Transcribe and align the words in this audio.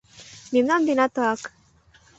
Мемнан 0.53 0.81
денат 0.87 1.11
тыгак. 1.15 1.41